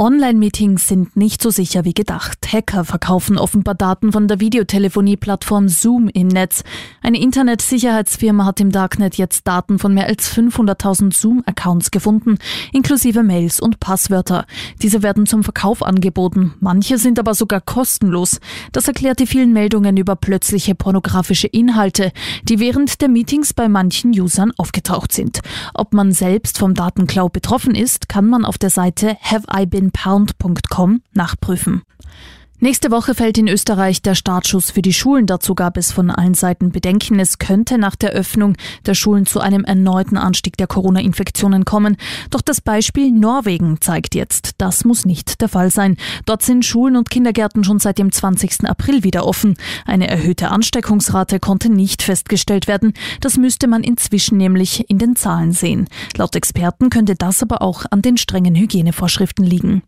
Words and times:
Online-Meetings 0.00 0.86
sind 0.86 1.16
nicht 1.16 1.42
so 1.42 1.50
sicher 1.50 1.84
wie 1.84 1.92
gedacht. 1.92 2.52
Hacker 2.52 2.84
verkaufen 2.84 3.36
offenbar 3.36 3.74
Daten 3.74 4.12
von 4.12 4.28
der 4.28 4.38
Videotelefonie-Plattform 4.38 5.68
Zoom 5.68 6.06
im 6.06 6.28
Netz. 6.28 6.62
Eine 7.02 7.20
Internetsicherheitsfirma 7.20 8.44
hat 8.44 8.60
im 8.60 8.70
Darknet 8.70 9.16
jetzt 9.16 9.48
Daten 9.48 9.80
von 9.80 9.92
mehr 9.92 10.06
als 10.06 10.32
500.000 10.32 11.12
Zoom-Accounts 11.12 11.90
gefunden, 11.90 12.38
inklusive 12.72 13.24
Mails 13.24 13.58
und 13.58 13.80
Passwörter. 13.80 14.46
Diese 14.82 15.02
werden 15.02 15.26
zum 15.26 15.42
Verkauf 15.42 15.82
angeboten. 15.82 16.54
Manche 16.60 16.96
sind 16.96 17.18
aber 17.18 17.34
sogar 17.34 17.60
kostenlos. 17.60 18.38
Das 18.70 18.86
erklärt 18.86 19.18
die 19.18 19.26
vielen 19.26 19.52
Meldungen 19.52 19.96
über 19.96 20.14
plötzliche 20.14 20.76
pornografische 20.76 21.48
Inhalte, 21.48 22.12
die 22.44 22.60
während 22.60 23.00
der 23.00 23.08
Meetings 23.08 23.52
bei 23.52 23.68
manchen 23.68 24.12
Usern 24.12 24.52
aufgetaucht 24.58 25.12
sind. 25.12 25.40
Ob 25.74 25.92
man 25.92 26.12
selbst 26.12 26.56
vom 26.56 26.74
Datenklau 26.74 27.28
betroffen 27.28 27.74
ist, 27.74 28.08
kann 28.08 28.26
man 28.26 28.44
auf 28.44 28.58
der 28.58 28.70
Seite 28.70 29.16
Have 29.22 29.46
I 29.52 29.66
Been 29.66 29.87
pound.com 29.90 31.02
nachprüfen. 31.12 31.82
Nächste 32.60 32.90
Woche 32.90 33.14
fällt 33.14 33.38
in 33.38 33.46
Österreich 33.46 34.02
der 34.02 34.16
Startschuss 34.16 34.72
für 34.72 34.82
die 34.82 34.92
Schulen. 34.92 35.26
Dazu 35.26 35.54
gab 35.54 35.76
es 35.76 35.92
von 35.92 36.10
allen 36.10 36.34
Seiten 36.34 36.72
Bedenken. 36.72 37.20
Es 37.20 37.38
könnte 37.38 37.78
nach 37.78 37.94
der 37.94 38.10
Öffnung 38.10 38.56
der 38.84 38.94
Schulen 38.94 39.26
zu 39.26 39.38
einem 39.38 39.62
erneuten 39.62 40.16
Anstieg 40.16 40.56
der 40.56 40.66
Corona-Infektionen 40.66 41.64
kommen. 41.64 41.96
Doch 42.30 42.40
das 42.40 42.60
Beispiel 42.60 43.12
Norwegen 43.12 43.80
zeigt 43.80 44.16
jetzt, 44.16 44.56
das 44.58 44.84
muss 44.84 45.04
nicht 45.04 45.40
der 45.40 45.48
Fall 45.48 45.70
sein. 45.70 45.96
Dort 46.26 46.42
sind 46.42 46.64
Schulen 46.64 46.96
und 46.96 47.10
Kindergärten 47.10 47.62
schon 47.62 47.78
seit 47.78 47.98
dem 47.98 48.10
20. 48.10 48.68
April 48.68 49.04
wieder 49.04 49.24
offen. 49.24 49.54
Eine 49.86 50.08
erhöhte 50.08 50.50
Ansteckungsrate 50.50 51.38
konnte 51.38 51.70
nicht 51.70 52.02
festgestellt 52.02 52.66
werden. 52.66 52.92
Das 53.20 53.36
müsste 53.36 53.68
man 53.68 53.84
inzwischen 53.84 54.36
nämlich 54.36 54.90
in 54.90 54.98
den 54.98 55.14
Zahlen 55.14 55.52
sehen. 55.52 55.88
Laut 56.16 56.34
Experten 56.34 56.90
könnte 56.90 57.14
das 57.14 57.40
aber 57.40 57.62
auch 57.62 57.84
an 57.92 58.02
den 58.02 58.16
strengen 58.16 58.56
Hygienevorschriften 58.56 59.44
liegen. 59.44 59.84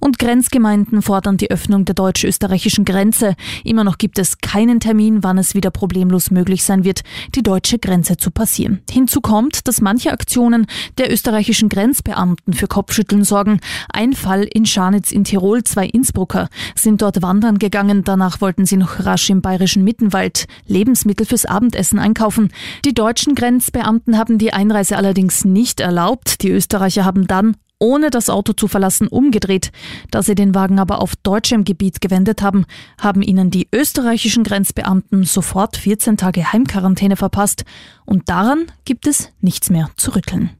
Und 0.00 0.18
Grenzgemeinden 0.18 1.02
fordern 1.02 1.36
die 1.36 1.50
Öffnung 1.50 1.84
der 1.84 1.94
deutsch-österreichischen 1.94 2.84
Grenze. 2.84 3.34
Immer 3.64 3.84
noch 3.84 3.98
gibt 3.98 4.18
es 4.18 4.38
keinen 4.38 4.80
Termin, 4.80 5.22
wann 5.22 5.38
es 5.38 5.54
wieder 5.54 5.70
problemlos 5.70 6.30
möglich 6.30 6.64
sein 6.64 6.84
wird, 6.84 7.02
die 7.34 7.42
deutsche 7.42 7.78
Grenze 7.78 8.16
zu 8.16 8.30
passieren. 8.30 8.80
Hinzu 8.90 9.20
kommt, 9.20 9.68
dass 9.68 9.80
manche 9.80 10.12
Aktionen 10.12 10.66
der 10.98 11.12
österreichischen 11.12 11.68
Grenzbeamten 11.68 12.52
für 12.52 12.66
Kopfschütteln 12.66 13.24
sorgen. 13.24 13.60
Ein 13.92 14.12
Fall 14.12 14.44
in 14.44 14.66
Scharnitz 14.66 15.12
in 15.12 15.24
Tirol, 15.24 15.62
zwei 15.64 15.86
Innsbrucker 15.86 16.48
sind 16.74 17.02
dort 17.02 17.22
wandern 17.22 17.58
gegangen. 17.58 18.04
Danach 18.04 18.40
wollten 18.40 18.66
sie 18.66 18.76
noch 18.76 19.04
rasch 19.04 19.30
im 19.30 19.42
bayerischen 19.42 19.84
Mittenwald 19.84 20.46
Lebensmittel 20.66 21.26
fürs 21.26 21.46
Abendessen 21.46 21.98
einkaufen. 21.98 22.52
Die 22.84 22.94
deutschen 22.94 23.34
Grenzbeamten 23.34 24.18
haben 24.18 24.38
die 24.38 24.52
Einreise 24.52 24.96
allerdings 24.96 25.44
nicht 25.44 25.80
erlaubt. 25.80 26.42
Die 26.42 26.50
Österreicher 26.50 27.04
haben 27.04 27.26
dann 27.26 27.56
ohne 27.82 28.10
das 28.10 28.30
Auto 28.30 28.52
zu 28.52 28.68
verlassen, 28.68 29.08
umgedreht. 29.08 29.72
Da 30.10 30.22
sie 30.22 30.36
den 30.36 30.54
Wagen 30.54 30.78
aber 30.78 31.02
auf 31.02 31.16
deutschem 31.16 31.64
Gebiet 31.64 32.00
gewendet 32.00 32.40
haben, 32.40 32.64
haben 32.98 33.22
ihnen 33.22 33.50
die 33.50 33.68
österreichischen 33.74 34.44
Grenzbeamten 34.44 35.24
sofort 35.24 35.76
14 35.76 36.16
Tage 36.16 36.52
Heimquarantäne 36.52 37.16
verpasst 37.16 37.64
und 38.06 38.28
daran 38.28 38.66
gibt 38.84 39.06
es 39.06 39.30
nichts 39.40 39.68
mehr 39.68 39.90
zu 39.96 40.14
rütteln. 40.14 40.50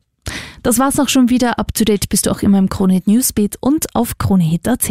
Das 0.62 0.78
war's 0.78 0.98
auch 0.98 1.08
schon 1.08 1.30
wieder. 1.30 1.58
Up 1.58 1.72
to 1.74 1.84
date 1.84 2.08
bist 2.08 2.26
du 2.26 2.30
auch 2.30 2.42
immer 2.42 2.58
im 2.58 2.68
Kronehit 2.68 3.06
Newsbeat 3.06 3.56
und 3.60 3.86
auf 3.94 4.18
kronehit.at. 4.18 4.90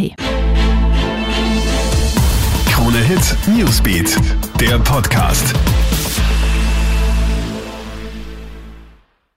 Kronehit 2.66 3.36
Newsbeat, 3.46 4.16
der 4.58 4.78
Podcast. 4.78 5.54